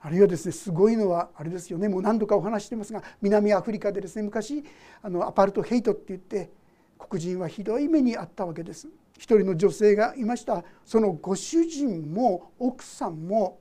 [0.02, 4.62] あるいはですねすごいのはあれですよねもう何度かお話してますが南アフリカでですね昔
[5.02, 6.50] あのアパルトヘイトって言って
[6.98, 8.86] 黒人はひどい目にあったわけです。
[9.16, 13.60] 一人の女性がいましたそのご主人も奥さんも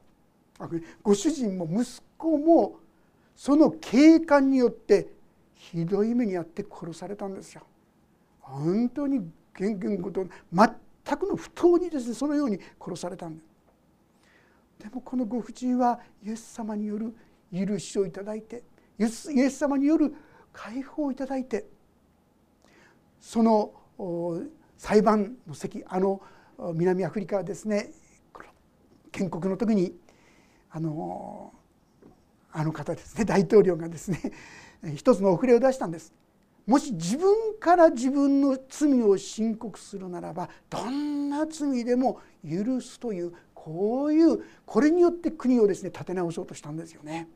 [1.02, 2.80] ご主人も息子も
[3.36, 5.10] その警官によって
[5.56, 7.64] ひどい目にあって殺されたんですよ。
[8.40, 17.16] 本当に元元こと全くの不当にですねそのように殺されたんですでもこのご婦人はイエス様による
[17.54, 18.64] 許しをいただいて
[19.00, 20.14] イエス様による
[20.52, 21.66] 解放をいただいて
[23.20, 23.72] その
[24.78, 26.22] 裁判の席あの
[26.74, 27.92] 南アフリカはですね
[29.12, 29.94] 建国の時に
[30.72, 31.54] あの
[32.54, 34.22] あの方ですね 大統領がですね
[34.96, 36.14] 一つの遅れを出したんです
[36.66, 47.30] もし自分から自分の罪を申告するならばどんな罪でも許すというこういうこれによって国をですね立て直そうとしたんですよね。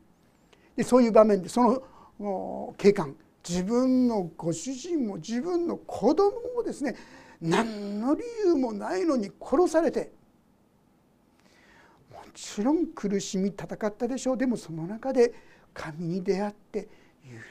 [0.76, 1.82] でそういう場面でそ
[2.20, 6.96] の警官自分のご主人も自分の子供もですね
[7.40, 10.12] 何の理由もないのに殺されて
[12.34, 14.36] ちろん苦しみ戦ったでしょう。
[14.36, 15.32] でもその中で
[15.74, 16.88] 神に出会って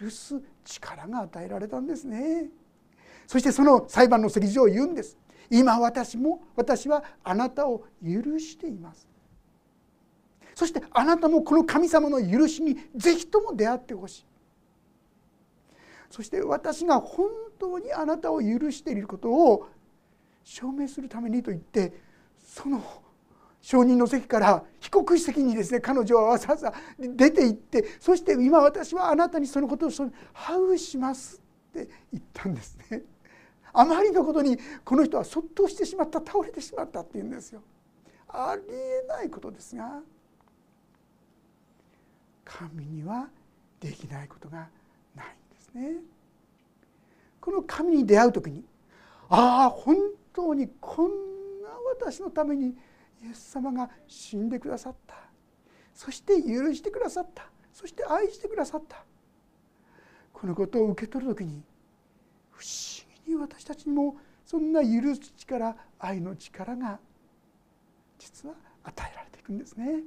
[0.01, 2.49] 許す力が与えられたんですね。
[3.25, 5.17] そしてその裁判の席上を言うんです。
[5.49, 9.07] 今私も私はあなたを許しています。
[10.55, 14.25] そしてあなたもこの神様の許しにぜひとも出会ってほしい。
[16.09, 19.67] そして私が本当にあなたを許していることを
[20.43, 21.93] 証明するためにと言って
[22.39, 22.81] その
[23.61, 29.89] 証人の席から被告席にですね彼女はわざわざ出て行ってそして今私はあなたにそのことを
[30.33, 33.01] ハグしますって言ったんですね。
[33.73, 37.61] あまりのことにこの人はそっとしてしまった倒れてしまったって言うんですよ。
[38.29, 40.01] ありえないことですが
[42.43, 43.27] 神には
[43.79, 44.67] できないことが
[45.15, 46.01] ないんですね。
[47.39, 48.63] この神に出会う時に
[49.29, 49.95] ああ本
[50.33, 51.09] 当にこん
[51.61, 52.75] な私のために
[53.23, 55.15] イエス様が死んでくださった。
[55.93, 57.49] そして許してくださった。
[57.73, 59.03] そして愛してくださった。
[60.33, 61.63] このことを受け取る時に
[62.51, 66.99] 不思議に私たちにもそんな許す力愛の力が
[68.19, 70.03] 実は与えられていくんですね。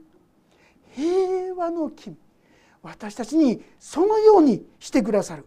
[0.93, 2.17] 平和の君
[2.83, 5.45] 私たちにそのようにしてくださる。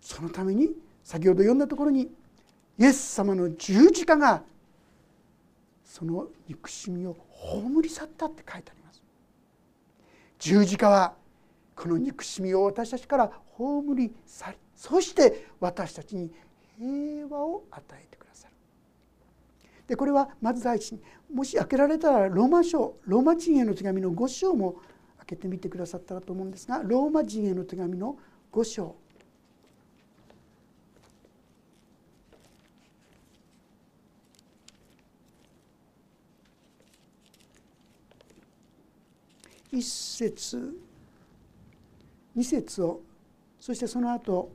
[0.00, 0.70] そのために
[1.04, 2.10] 先ほど読んだところに
[2.78, 4.42] イエス様の十字架が
[5.88, 9.02] その憎しみを葬り去ったって書いてあります。
[10.38, 11.14] 十字架は
[11.74, 16.30] この憎しみを私たちから葬り去りそして私たちに
[16.78, 18.54] 平和を与えてくださる。
[19.86, 21.00] でこれはまず第一に
[21.32, 24.74] もし開けられたらローマ書ローマ人への手紙の5章も
[25.16, 28.18] 開けてみてくださったらと思うんですがローマ人への手紙の
[28.52, 28.94] 5章
[39.72, 40.78] 1節
[42.36, 43.00] 2節を
[43.60, 44.50] そしてその後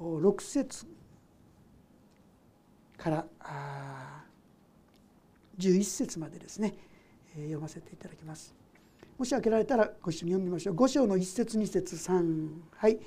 [0.00, 0.86] 6節
[2.96, 3.26] から
[5.58, 6.74] 11節までですね
[7.34, 8.54] 読ませていただきます。
[9.18, 10.74] もし開けられたらご一緒に読みましょう。
[10.74, 12.98] 5章の1節2節3はい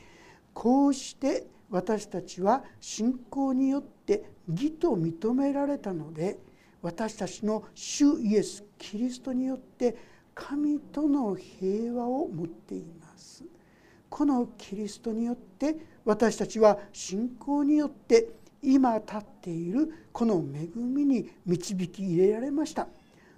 [0.53, 6.37] こうして私たちは信仰によって義と認められたので
[6.83, 9.95] 私たちの主イエス・キリストによって
[10.35, 13.43] 神との平和を持っています。
[14.09, 18.29] このキリストによって私たちは信仰によって
[18.61, 22.87] 今立っているこの恵みに導き入れられました。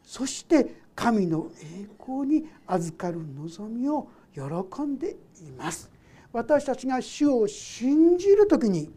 [0.04, 5.90] そして神の栄光に預かる望みを喜んでいます。
[6.32, 8.92] 私たちが主を信じる時に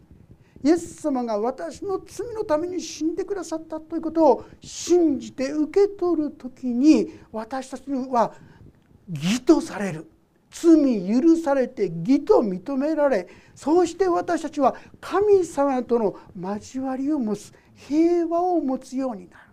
[0.63, 8.33] イエス様が私の罪のために死んでくださったということを信じて受け取る時に私たちは
[9.09, 10.09] 義とされる。
[10.51, 10.75] 罪
[11.07, 19.43] 許されて義と認められそうして私たちは神様との交わりを持つ平和を持つようになる。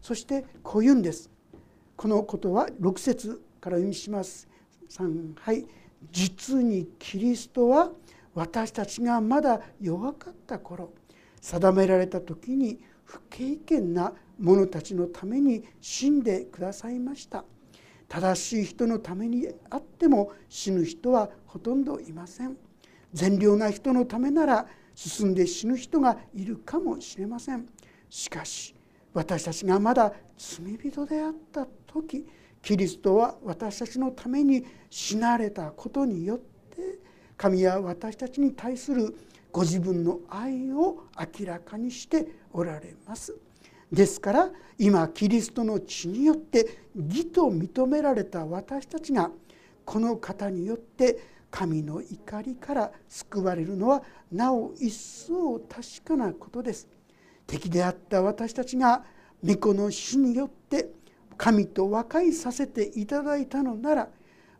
[0.00, 1.30] そしてこう言うんです。
[1.96, 4.48] このことは6節から読みします。
[4.88, 5.66] 3はい。
[6.10, 7.90] 実にキリストは
[8.34, 10.92] 私たちがまだ弱かった頃
[11.40, 17.44] 定められた時に不経験な者たちのために死んでくださいました。
[18.08, 22.56] 正しい人のためにあっても死ぬ人はほとんどいません。
[23.12, 27.68] 善良な人のためなら進んで死ぬ人がいるかもしれません。
[28.08, 28.74] しかし
[29.12, 32.26] 私たちがまだ罪人であった時
[32.62, 36.49] キリストは私たちのために死なれたことによって
[37.40, 39.16] 神は私たちに対する
[39.50, 43.34] ご自分の愛を明らかにしておられます。
[43.90, 49.30] ですから今キリストの血によって義と認められた私たちが
[49.86, 51.18] この方によって
[51.50, 56.88] 神の怒りから救われるのはなお一層確かなことです。
[57.46, 59.02] 敵であった私たちが
[59.42, 60.90] 御子の死によって
[61.38, 64.08] 神と和解させていただいたのなら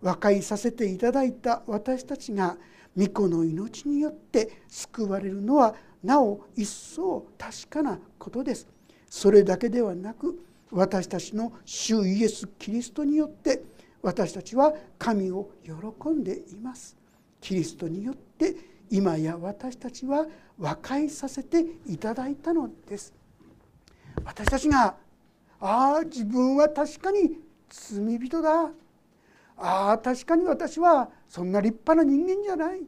[0.02, 2.56] 和解させていただいた私たちが
[2.96, 8.66] 御子の命によって救われるのはなお一層確かなことです。
[9.08, 13.62] それだけではなく私たちの主イエス・キリストによって
[14.02, 16.96] 私たちは神を喜んでいます。
[17.40, 18.54] キリストによって
[18.90, 20.26] 今や私たちは
[20.58, 23.12] 和解させていただいたのです。
[24.24, 24.96] 私たちが
[25.60, 28.70] ああ自分は確かに罪人だ
[29.62, 32.82] ああ確かに私はそんな立派な人間じゃない。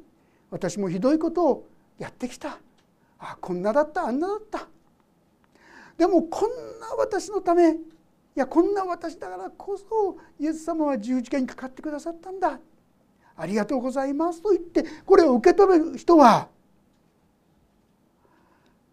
[0.51, 2.59] 私もひどいことをやってきた。
[3.19, 4.67] あこんなだったあんなだった。
[5.99, 7.77] でもこんな私のためい
[8.35, 12.59] やこんな私だからこそイエス様は十字架にかかってくださったんだ。
[13.37, 16.49] ありがとうございますと言ってこれを受け止める人は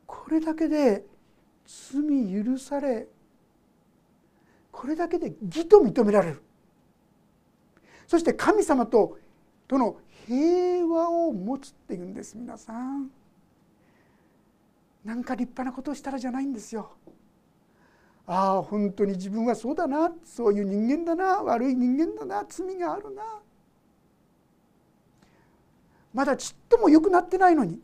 [0.06, 1.06] これだけで
[1.66, 3.08] 罪許され
[4.72, 6.44] これだけで義と認められる。
[8.10, 9.20] そして神様と
[9.68, 13.12] との平和を持つっていうんです皆さん。
[15.06, 16.90] なんか立派なことをしたらじゃないんですよ。
[18.26, 20.12] ああ本当に自分はそうだな。
[20.26, 21.44] そういう人間だな。
[21.44, 22.44] 悪い人間だな。
[22.50, 23.22] 罪があるな。
[26.12, 27.80] まだちっとも良くなってないのに。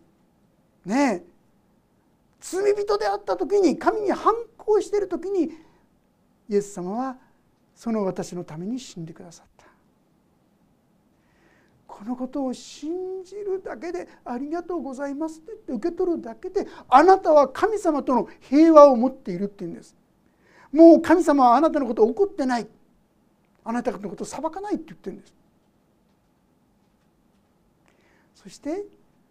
[0.86, 1.24] ねえ。
[2.40, 5.52] 罪人であった時に神に反抗している時に
[6.50, 7.18] イエス様は
[7.76, 9.55] その私のために死んでくださった。
[11.96, 19.96] このことを信じるだけで「ありがとうございます」って言って受け取るだけであなたは神様との平和を持っているっていうんです。
[20.74, 22.68] もう神様はあなたのことを怒ってない。
[23.64, 25.34] あなたのことを裁かないって言ってるんです。
[28.36, 28.86] そして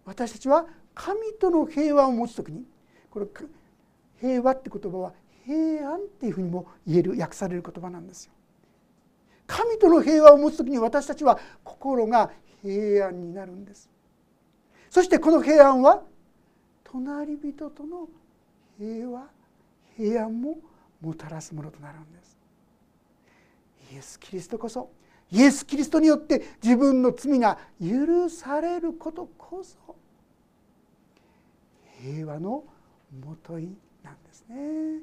[0.07, 2.65] 私たちは神との平和を持つ時に
[3.11, 3.27] これ
[4.19, 5.13] 平和って言葉は
[5.45, 8.33] 平安っていうふうにも言える訳される言葉なんですよ。
[9.47, 12.31] 神との平和を持つ時に私たちは心が
[12.65, 13.91] 平安になるんです。
[14.89, 16.03] そしてこの平安は
[16.85, 18.09] 隣人との
[18.79, 19.27] 平和
[19.97, 20.59] 平安も
[21.01, 22.39] もたらすものとなるんです。
[23.93, 24.91] イエス・キリストこそ
[25.31, 29.97] イエス・キリストによって自分の罪が許されることこそ
[32.01, 32.65] 平和の
[33.25, 33.69] もとい
[34.03, 35.01] なんですね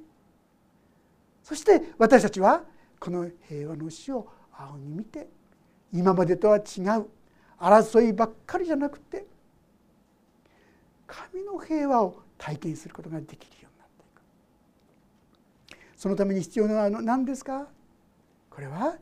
[1.44, 2.64] そして私たちは
[3.00, 5.28] この平和の死を青に見て
[5.94, 7.08] 今までとは違う
[7.62, 9.26] 争いばっかりじゃなくて
[11.06, 14.22] 神の平和を体験することができるようになっていく。
[15.96, 17.68] そのために必要なのは何ですか？
[18.50, 18.96] これは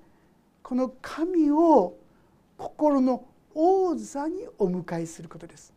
[0.62, 1.98] この神を
[2.58, 5.74] 心の王座にお迎えすることです。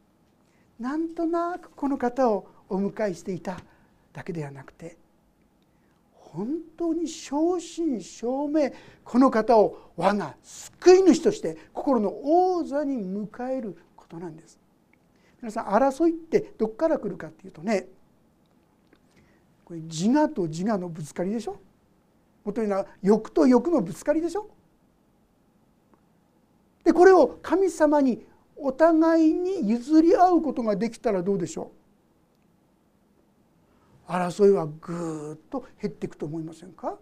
[0.81, 3.59] なんとなくこの方をお迎えしていた
[4.13, 4.97] だけではなくて
[6.35, 8.73] 本当に正真正銘
[9.05, 14.59] この方を我が救い主として心の王座に迎えることなんです。
[15.43, 17.87] 皆さん争いってどこから来るかっていうとね
[19.65, 21.61] これ自我と自我のぶつかりでしょ？
[22.45, 24.49] もとには欲と欲のぶつかりでしょ？
[26.85, 28.25] でこれを神様に
[28.57, 31.82] お互いに譲り合うことができたらどうでしょう？
[34.07, 36.97] 争いはぐっと減っていくと思いませんか？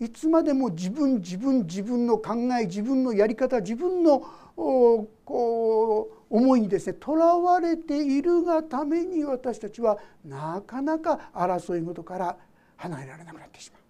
[0.00, 4.20] いつまでも自分自分自分の考え自分のやり方自分の
[4.56, 12.36] こう思いにですねとらわれているがために私たちはなかなか争い事から
[12.76, 13.80] 離れられなくなってしまう。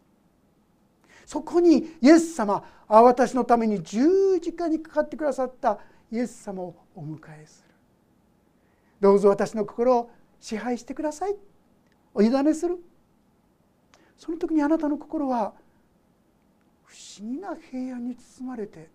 [1.24, 5.78] そこにイエス様あ私のために十字架にかかってくださった
[6.10, 7.74] イエス様をお迎えする。
[9.00, 10.10] どうぞ私の心を
[10.40, 11.36] 支配してください。
[12.14, 12.78] お委ねする。
[14.16, 15.52] その時にあなたの心は
[16.84, 18.90] 不思議な平安に包まれて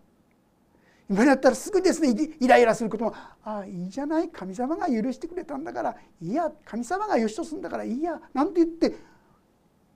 [1.10, 4.30] 今だったらすぐですねイライラすることもああいいじゃない。
[4.30, 6.52] 神様が許してくれたんだからいや。
[6.66, 8.20] 神様がよしとするんだからいいや。
[8.34, 8.96] なんて言って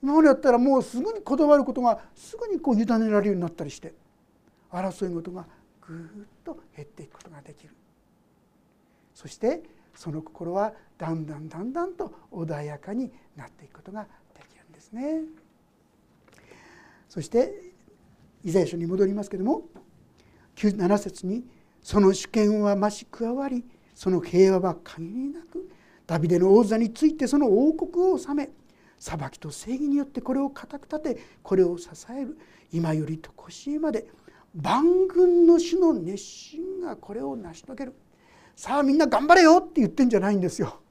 [0.02, 3.94] 今までやったらもうすぐにこだわることがすぐにこう委ねられるようになったりして
[4.72, 5.46] 争い事が
[5.82, 5.98] ぐっ
[6.46, 7.74] と減っていくことができる。
[9.14, 9.64] そして
[10.00, 15.24] その心はだんだんだんだんと穏やかになっていくことができるんですね。
[17.10, 17.74] そして
[18.46, 19.64] イザヤ書に戻りますけども
[20.56, 21.44] 7節に
[21.84, 25.70] 「その主権は増し加わりその平和は限りなく
[26.08, 28.52] ダビデの王座についてその王国を治め
[28.98, 32.38] 裁きと正義によってこれを固く立てこれを支える
[32.72, 34.08] 今よりとこしえまで
[34.56, 37.94] 万軍の主の熱心がこれを成し遂げる
[38.60, 40.82] さあみんな頑張れよって言ってんじゃないんですよ。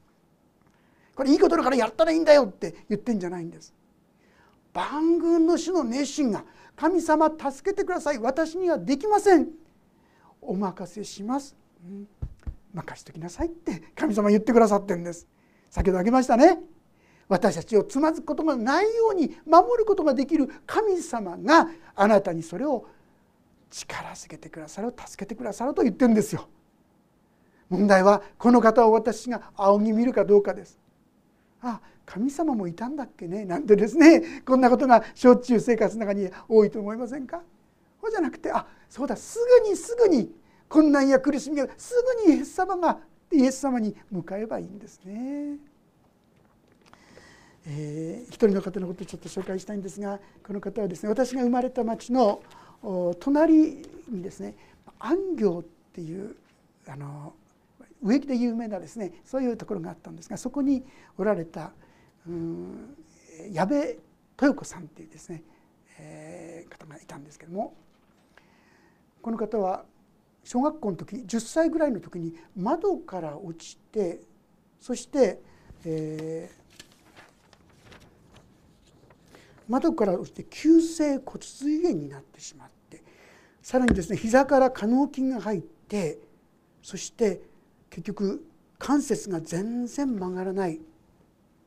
[1.13, 3.75] これいいことだからやったらいいんだよって言ってんじゃないんです。
[4.73, 6.43] 万軍の主の熱心が
[6.75, 9.49] 神様助けてください私にはできません。
[10.41, 11.55] お任せします、
[11.85, 12.07] うん、
[12.73, 15.27] 任しときなさいって神様言ってくださってんです。
[15.69, 16.57] 先ほど挙げましたね。
[17.27, 22.87] 私たちをつまずくことがないように守ることができる神様があなたにそれを
[23.69, 26.49] 力づけてくださる助けてくださると言ってるんですよ。
[27.69, 30.79] 問題はこの方を私が仰ぎ見るかどうかです。
[31.61, 33.45] あ神様もいたんだっけね。
[33.45, 34.41] なんてですね。
[34.45, 37.41] こんなことがしょっちゅう生活の中に多いと思いませんか。
[38.01, 39.15] そうじゃなくてあそうだ。
[39.15, 40.33] すぐにすぐに
[40.67, 41.93] 困難や苦しみがす
[42.25, 42.99] ぐにイエス様が
[43.31, 45.57] イエス様に向かえばいいんですね。
[47.67, 52.41] えー、一人の方のことをちょっと紹介したいんですがこの方はですね私が生まれた町の
[53.19, 54.55] 隣にですね
[54.97, 55.63] 安行っ
[55.93, 56.35] ていう
[56.87, 57.33] あの
[58.01, 60.83] 植木で有名なですねそういうところがあったんですがそこに
[61.17, 61.71] おられた
[62.27, 62.95] うん
[63.51, 63.75] 矢部
[64.41, 65.43] 豊子さんっていうですね、
[65.99, 67.73] えー、方がいたんですけども
[69.21, 69.83] この方は
[70.43, 74.21] 小学校の時10歳ぐらいの時に窓から落ちて
[74.79, 75.41] そして、
[75.85, 76.53] えー、
[79.67, 83.03] 窓から落ちて急性骨髄炎になってしまって
[83.61, 86.19] さらにですね膝から可能筋が入って
[86.81, 87.41] そして
[87.89, 88.45] 結局
[88.77, 90.79] 関節が全然曲がらない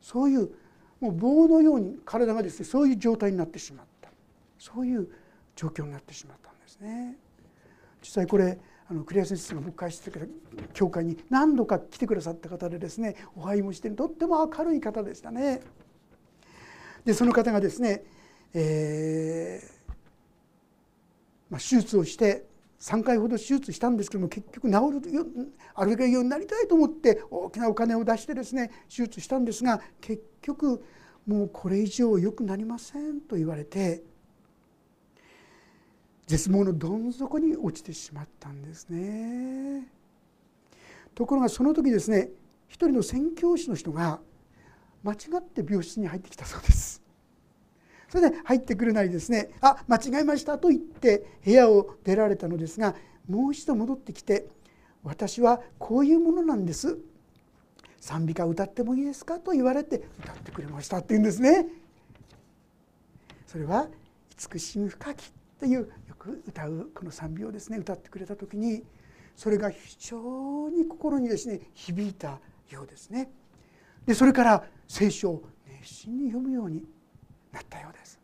[0.01, 0.51] そういう
[1.01, 4.09] もう棒のように体がですねそういう状態になってしまった
[4.59, 5.09] そういう
[5.57, 7.17] 状況になってしまったんですね。
[8.01, 8.59] 実際これ
[8.89, 10.27] あのクリア先生が僕会してから
[10.73, 15.61] 教会に何度か来てくださった方でですねお拝もしてとっても明るい方でしたね。
[17.05, 18.05] でその方がですね、
[18.55, 19.83] えー
[21.51, 22.45] まあ、手術をして
[22.83, 25.25] 3回ほど手術したんですけども結局治るよ
[25.77, 30.85] 歩けるようになりたいと思って大きなお金を出してですね手術したんですが結局
[31.25, 34.03] もうこれ以上良くなりませんと言われて
[36.27, 39.87] 絶望のどん底に落ちてしまったんですね。
[41.15, 42.31] ところがその時ですね
[42.67, 44.19] 一人の宣教師の人が
[45.05, 47.02] 間違って病室に入ってきたそうです。
[48.13, 52.95] それで入ってくるなりですね「あ間違えました」と言って部屋を出られたのですが
[53.27, 54.49] もう一度戻ってきて
[55.03, 56.99] 「私はこういうものなんです」
[57.99, 61.69] 「賛美歌歌ってもいいですか?」と言われて歌ってくれましたって言うんですね。
[63.47, 63.89] それは
[64.37, 65.87] 「慈しみ深き」というよ
[66.19, 68.85] く歌うこの賛美をですね歌ってくれた時に
[69.37, 73.31] それが非常に心にですね響いたようですね。
[74.05, 75.43] でそれから聖書を
[75.81, 76.85] 熱心に読むように
[77.53, 78.19] なったようです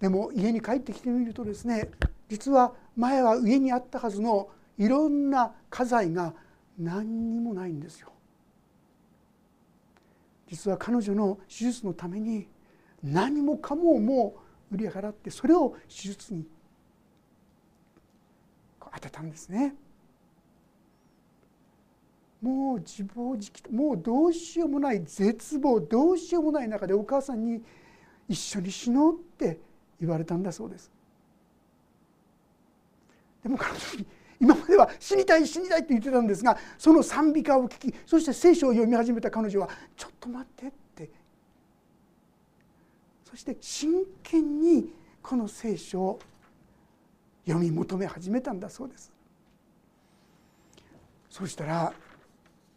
[0.00, 1.90] でも家に帰ってきてみるとですね
[2.28, 6.34] 実は前は上にあったはずのいろんな家財が
[6.78, 8.12] 何にもないんですよ
[10.48, 12.48] 実は彼女の手術のために
[13.02, 14.36] 何もかもも
[14.70, 16.46] う売り払ってそれを手術に
[18.94, 19.74] 当てたんですね。
[22.40, 27.62] もう自暴自棄もうどうしようもない絶望どうしようもない中でお母さんに
[28.28, 29.58] 一緒に死のうって
[30.00, 30.90] 言われたんだそうです。
[33.42, 34.06] でも彼女に
[34.40, 41.10] 今までは死にたい死にたいって言ってたんですがその賛美歌を聞きそして聖書を読み始めた彼女はちょっと待ってって。
[43.28, 46.20] そして真剣にこの聖書を
[47.46, 49.12] 読み求め始めたんだそうです。
[51.28, 51.92] そうしたら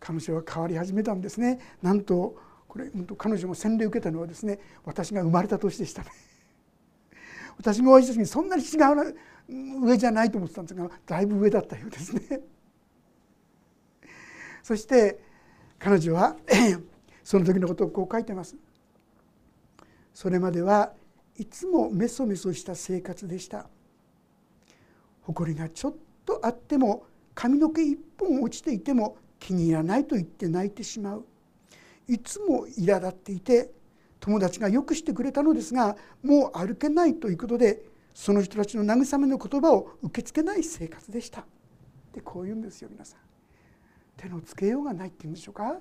[0.01, 1.59] 彼女は変わり始めたんですね。
[1.81, 2.35] なんと
[2.67, 6.09] これ彼女も洗礼を受けたのはですね私が生まれた年でしたね。
[7.57, 12.41] 私がお会いした時にそんなに違う上じゃないと思ってたんですがだいぶ上だったようですね。
[14.63, 15.21] そして
[15.77, 16.35] 彼女は
[17.23, 18.55] その時のことをこう書いてます。
[20.15, 20.93] それまでは
[21.37, 23.69] いつもメソメソした生活でした。
[25.21, 25.95] 埃がちょっ
[26.25, 31.25] とあっても髪の毛一本落ちていても気に入らないと言って泣いてしまう。
[32.07, 33.71] いつも苛立っていて
[34.19, 37.83] 友達がよくしてくれたのですがもう歩けないということで
[38.13, 41.45] その人たちの慰めの言葉を受け付けない生活でした。
[42.13, 43.19] でこう言うんですよ皆さん。
[44.17, 45.77] 手のつけようがないっていうんでしょうか？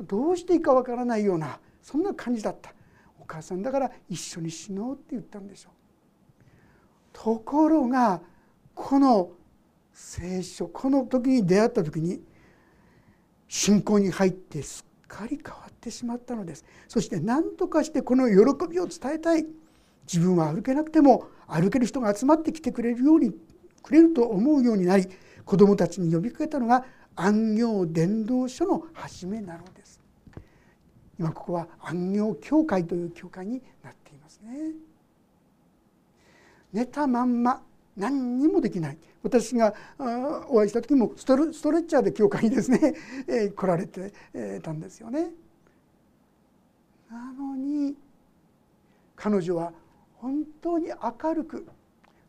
[0.00, 2.72] どうしていいかわからないようなそんな感じだった。
[3.20, 5.72] お母さんだから一緒に死のうって言ったんでしょう。
[7.12, 8.20] ところが
[8.74, 9.32] この
[9.92, 12.20] 聖書この時に出会った時に
[13.48, 16.64] 信仰に入ってすっかり変わってしまったのです。
[16.88, 19.46] そして何とかしてこの喜びを伝えたい。
[20.12, 23.32] 自分は歩けなくても歩ける人が集まってきてくれるように
[23.82, 25.08] くれると思うようになり
[25.44, 26.84] 子どもたちに呼びかけたのが
[27.14, 30.00] 安行伝道書の始めなのです。
[31.18, 34.72] 今ここは安行教会という教会になっていますね。
[36.72, 37.62] 寝たまんま
[37.96, 39.74] 何にもできない私が
[40.48, 42.94] お会いした時もストレッチャーで教会にですね、
[43.26, 44.12] え来られて
[44.62, 45.32] たんですよね。
[47.10, 47.96] なのに
[49.14, 49.72] 彼女は
[50.14, 51.66] 本当に明るく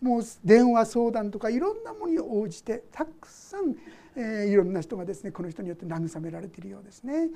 [0.02, 3.76] もう電話相談とかいろんなものに応じてたくさん、
[4.16, 7.30] えー、いろんな人がですねこの人によって慰められているようですね。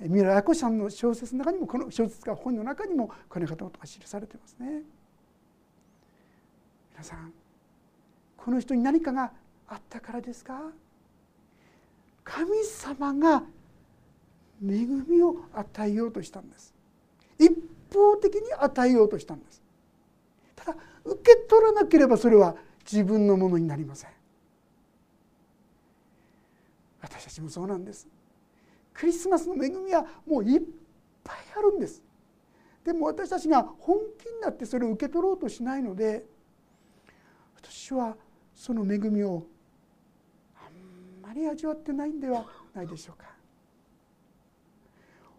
[0.00, 4.82] 三浦綾子さんの小説の中にもこの小説家本の中にもこの方とが記されてますね。
[6.92, 7.32] 皆さん
[8.48, 9.30] この人に何かが
[9.68, 10.58] あったからですか？
[12.24, 13.42] 神様が
[14.66, 16.72] 恵みを与えようとしたんです。
[17.38, 17.50] 一
[17.92, 19.60] 方的に与えようとしたんです。
[20.56, 22.56] ただ受け取らなければそれは
[22.90, 24.10] 自分のものになりません。
[27.02, 28.08] 私たちもそうなんです。
[28.94, 30.62] クリスマスの恵みはもういっ
[31.22, 32.02] ぱいあるんです。
[32.82, 36.24] でも私たちが本気になってそれを受け取ろうとしないので
[37.62, 38.16] 私は
[38.58, 39.46] その恵みを
[40.56, 42.44] あんまり味わってないんでは
[42.74, 43.26] ないでしょうか。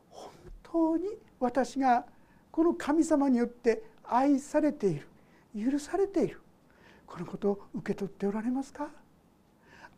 [0.10, 0.32] 本
[0.64, 2.06] 当に私が
[2.50, 6.40] この神様によって愛されている許されている
[7.06, 8.88] このことを受け取っておられますか？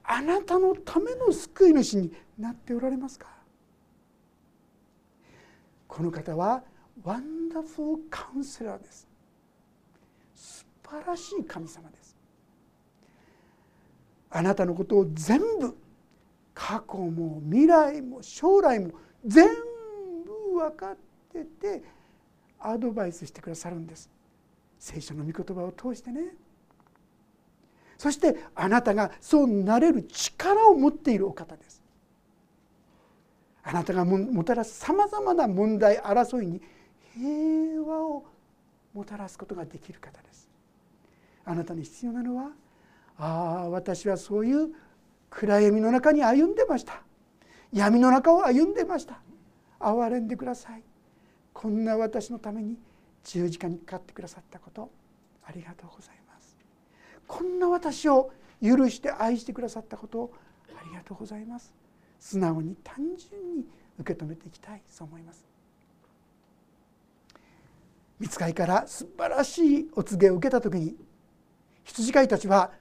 [0.04, 3.28] あなたのための救い主になっておられますか？
[5.88, 6.64] この方は
[7.04, 9.08] ワンダフルカウンセラーです。
[10.34, 12.01] 素晴らしい神様です。
[14.32, 15.78] あなたのことを全部
[16.54, 18.92] 過去も未来も将来も
[19.26, 19.48] 全
[20.26, 20.98] 部分かっ
[21.32, 21.84] てて
[22.60, 24.10] アドバイスしてくださるんです。
[24.80, 26.34] 聖書の御言葉を通してね。
[27.98, 31.82] そしてあなたがそうなれる力を持っているお方です。
[33.64, 36.62] あなたがもたらすさまざまな問題争いに
[37.14, 38.26] 平和を
[38.94, 40.50] もたらすことができる方です。
[41.46, 42.52] あなたに必要なのは
[43.22, 44.70] ああ私はそういう
[45.30, 47.04] 暗闇の中に歩んでました。
[47.72, 49.22] 闇の中を歩んでました。
[49.80, 50.84] 憐れんでください。
[51.54, 52.80] こんな私のために
[53.24, 54.90] 十字架にかかってくださったこと
[55.46, 56.58] ありがとうございます。
[57.28, 60.34] こんな私を許して愛してくださったこと
[60.76, 61.72] ありがとうございます。
[62.20, 63.66] 素直に単純に
[64.00, 65.46] 受け止めていきたいそう思います。
[68.20, 70.96] 見つかりから素晴らしいお告げを受けた時に
[71.84, 72.72] 羊飼いたちは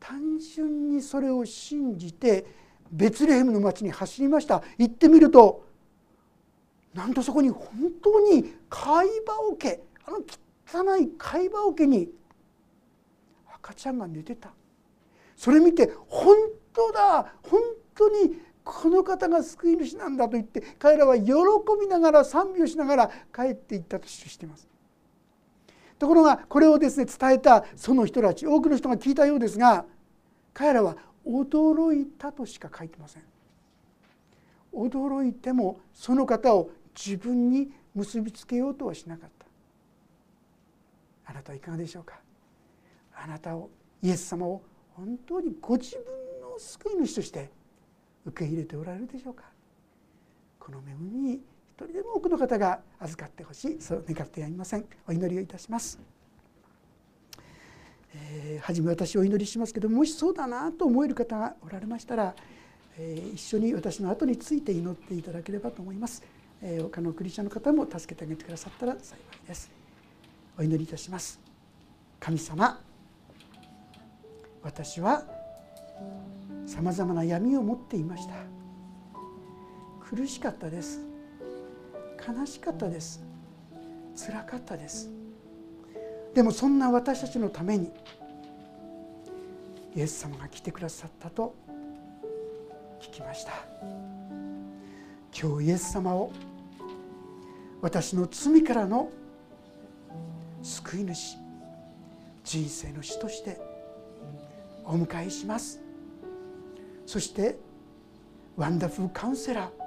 [0.00, 2.46] 単純にそれを信じて
[2.90, 4.62] ベツレヘムの町に走りました。
[4.78, 5.64] 行ってみると
[6.94, 7.68] なんとそこに本
[8.02, 10.18] 当に貝羽桶あの
[10.66, 12.10] 汚い貝羽桶に
[13.54, 14.50] 赤ちゃんが寝てた。
[15.36, 16.34] それ見て本
[16.72, 17.60] 当だ本
[17.94, 21.32] 当にこの方が救い主なんだと言って彼らは喜
[21.80, 24.69] びながら賛美をしながら帰っていったとしています。
[26.00, 29.84] ところがこれをですね伝えたその人たち多くの人が聞いたようですが
[30.54, 30.96] 彼らは
[31.26, 33.22] 驚いたとしか書いてません。
[34.72, 39.46] 驚いてもその方を自分に結びつけようとはしなかった。
[41.32, 42.18] あなたはいかがでしょうか？
[43.14, 43.68] あなたを
[44.02, 44.62] イエス様を
[44.96, 46.04] 本当にご自分
[46.40, 47.50] の救い主として
[48.24, 49.44] 受け入れておられるでしょうか？
[50.58, 51.40] この恵みに
[51.86, 54.84] 人でも多くの方が預かってほしいそう願ってやみません。
[55.06, 55.98] お祈りをいたします、
[58.14, 62.34] えー、初め私お祈りしますけどもしそうだなと思える方がおられましたら、
[62.98, 66.22] えー、一緒に私の後について祈っていただければと思います、
[66.62, 69.70] えー、他のクリスチャンの方も助けてあげてくださったら幸いです。
[70.58, 71.40] お祈りいたします。
[72.18, 72.80] 神様
[74.62, 75.24] 私は
[76.66, 78.34] さまざまな闇を持っていました。
[80.04, 81.09] 苦しかったです。
[82.26, 83.22] 悲しかったです。
[84.16, 85.10] 辛かったです。
[86.34, 87.90] でもそんな私たちのために
[89.96, 91.54] イエス様が来てくださったと
[93.00, 93.52] 聞きました。
[95.32, 96.30] 今日イエス様を
[97.80, 99.10] 私の罪からの
[100.62, 101.36] 救い主
[102.44, 103.58] 人生の主として
[104.84, 105.80] お迎えします。
[107.06, 107.56] そして
[108.56, 109.79] ワンダフルカウンセラー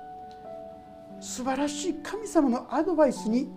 [1.23, 3.47] 素晴らしい神様のアドバイスに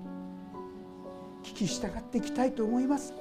[1.43, 3.13] 聞き従っていきたいと思います。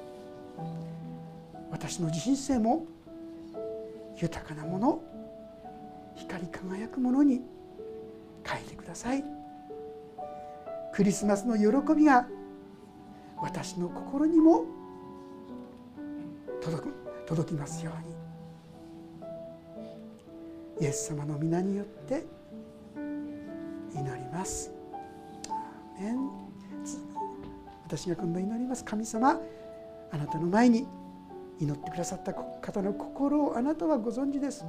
[1.71, 2.85] 私の人生も
[4.21, 5.01] 豊かなもの
[6.15, 7.41] 光り輝くものに
[8.43, 9.23] 変えてください。
[10.93, 12.27] クリスマスの喜びが
[13.41, 14.65] 私の心にも
[16.61, 16.93] 届く
[17.25, 18.07] 届きますよう
[20.79, 20.85] に。
[20.85, 22.34] イエス様の皆によって
[23.95, 24.71] 祈ります。
[27.85, 28.83] 私が今度祈ります。
[28.83, 29.39] 神様
[30.11, 30.87] あなたの前に
[31.59, 34.65] 祈ってくださった方の心をあなたはご存知です。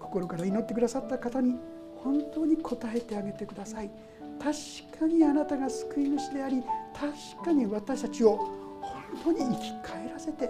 [0.00, 1.56] 心から祈ってくださった方に
[2.02, 3.90] 本当に応えてあげてください。
[4.38, 6.62] 確かにあなたが救い主であり
[6.94, 8.36] 確かに私たちを
[9.22, 10.48] 本当に生き返らせて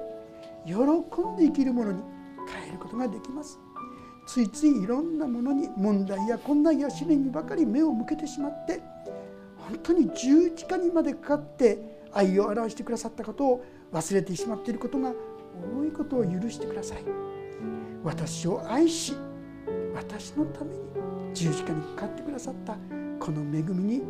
[0.67, 2.03] 喜んで生きるものに
[2.47, 3.59] 変えることができます。
[4.29, 8.83] ついついいろんなものに問題や困難や試練にばかり目を向けてしまって
[9.57, 11.79] 本当に十字架にまでかかって
[12.13, 15.15] 愛を表してくださったことを忘れてしまっていることが
[15.75, 16.99] 多いことを許してください。
[18.05, 19.15] 私を愛し
[19.95, 20.81] 私のために
[21.35, 22.77] 十字架にかかってくださった
[23.19, 24.03] この恵みに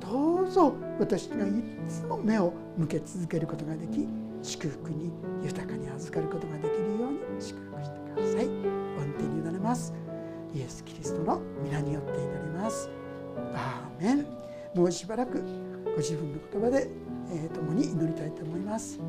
[0.00, 1.50] どうぞ私がい
[1.88, 4.06] つも目を向け続けることができ
[4.42, 5.10] 祝福に
[5.42, 8.50] 豊かに預かることができるように祝福してください御
[9.18, 9.92] 手に委ねます
[10.54, 12.90] イエス・キリストの皆によって祈ります
[13.54, 14.26] アーメン
[14.74, 15.42] もうしばらく
[15.84, 16.88] ご自分の言葉で、
[17.32, 18.60] えー、共に祈りたいと思い。
[18.70, 19.00] ます。